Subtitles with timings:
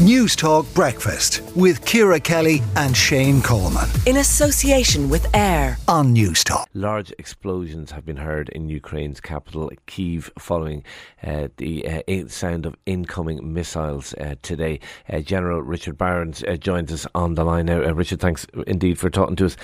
[0.00, 3.86] News Talk Breakfast with Ciara Kelly and Shane Coleman.
[4.06, 6.66] In association with AIR on News Talk.
[6.72, 10.84] Large explosions have been heard in Ukraine's capital, Kiev, following
[11.22, 14.80] uh, the uh, sound of incoming missiles uh, today.
[15.06, 17.82] Uh, General Richard Barrons uh, joins us on the line now.
[17.84, 19.56] Uh, Richard, thanks indeed for talking to us.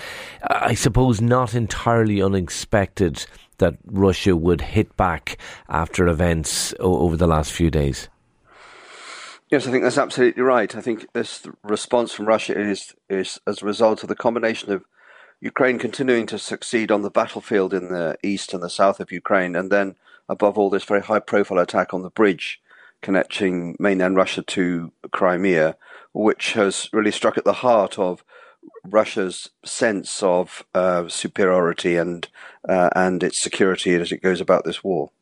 [0.42, 3.24] I suppose not entirely unexpected
[3.56, 5.38] that Russia would hit back
[5.70, 8.10] after events o- over the last few days.
[9.48, 10.74] Yes, I think that's absolutely right.
[10.74, 14.84] I think this response from Russia is is as a result of the combination of
[15.40, 19.54] Ukraine continuing to succeed on the battlefield in the east and the south of Ukraine,
[19.54, 19.94] and then
[20.28, 22.60] above all, this very high profile attack on the bridge
[23.02, 25.76] connecting mainland Russia to Crimea,
[26.12, 28.24] which has really struck at the heart of
[28.84, 32.26] Russia's sense of uh, superiority and
[32.68, 35.12] uh, and its security as it goes about this war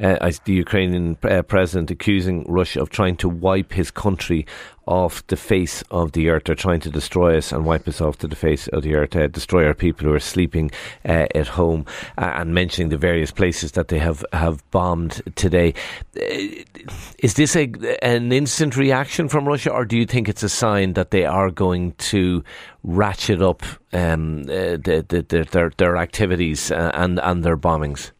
[0.00, 4.46] uh, the Ukrainian uh, president accusing Russia of trying to wipe his country
[4.86, 6.44] off the face of the earth.
[6.44, 9.14] They're trying to destroy us and wipe us off to the face of the earth,
[9.14, 10.70] uh, destroy our people who are sleeping
[11.04, 11.86] uh, at home,
[12.18, 15.74] uh, and mentioning the various places that they have, have bombed today.
[16.16, 16.62] Uh,
[17.18, 17.70] is this a,
[18.02, 21.50] an instant reaction from Russia, or do you think it's a sign that they are
[21.50, 22.42] going to
[22.82, 28.10] ratchet up um, the, the, the, their, their activities and, and their bombings?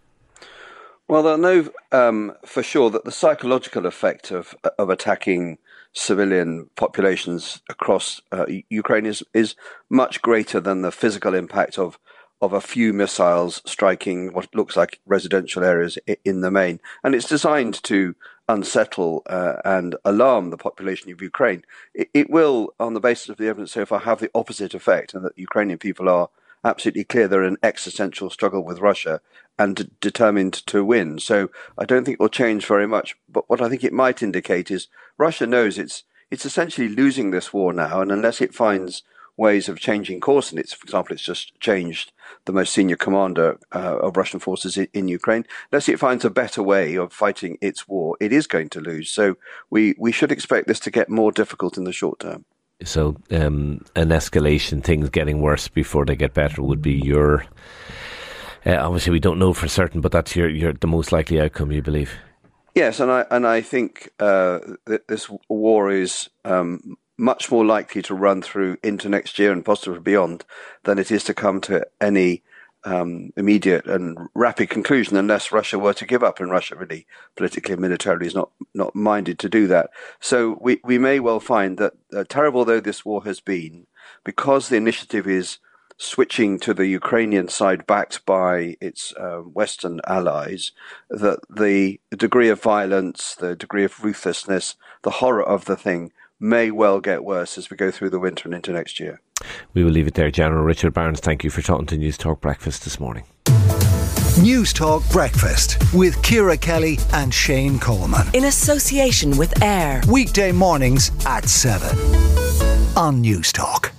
[1.11, 5.59] Well, they'll know um, for sure that the psychological effect of of attacking
[5.93, 9.57] civilian populations across uh, Ukraine is is
[9.89, 11.99] much greater than the physical impact of
[12.41, 17.29] of a few missiles striking what looks like residential areas in the main, and it's
[17.29, 18.15] designed to
[18.49, 21.65] unsettle uh, and alarm the population of Ukraine.
[21.93, 25.15] It, it, will, on the basis of the evidence so far, have the opposite effect,
[25.15, 26.31] and that Ukrainian people are
[26.65, 29.21] absolutely clear they're in an existential struggle with Russia
[29.59, 31.19] and determined to win.
[31.19, 33.17] So I don't think it will change very much.
[33.29, 34.89] But what I think it might indicate is
[35.19, 39.03] Russia knows it's it's essentially losing this war now, and unless it finds
[39.37, 42.13] ways of changing course, and it's, for example, it's just changed
[42.45, 45.45] the most senior commander uh, of Russian forces in, in, Ukraine.
[45.73, 49.11] Unless it finds a better way of fighting its war, it is going to lose.
[49.11, 49.37] So
[49.71, 52.45] we, we should expect this to get more difficult in the short term.
[52.85, 57.45] So um, an escalation, things getting worse before they get better, would be your.
[58.65, 61.73] Uh, obviously, we don't know for certain, but that's your, your the most likely outcome,
[61.73, 62.13] you believe.
[62.75, 68.01] Yes, and I and I think uh, that this war is um, much more likely
[68.03, 70.45] to run through into next year and possibly beyond
[70.85, 72.43] than it is to come to any
[72.85, 77.73] um, immediate and rapid conclusion unless Russia were to give up, and Russia really politically
[77.73, 79.91] and militarily is not not minded to do that.
[80.21, 83.87] So we we may well find that uh, terrible though this war has been,
[84.25, 85.59] because the initiative is
[85.97, 90.73] switching to the Ukrainian side backed by its uh, Western allies,
[91.11, 96.11] that the degree of violence, the degree of ruthlessness, the horror of the thing
[96.41, 99.21] may well get worse as we go through the winter and into next year.
[99.75, 100.31] We will leave it there.
[100.31, 103.25] General Richard Barrons, thank you for talking to News Talk Breakfast this morning.
[104.41, 108.27] News Talk Breakfast with Ciara Kelly and Shane Coleman.
[108.33, 110.03] In association with AIR.
[110.09, 113.90] Weekday mornings at 7 on News Talk.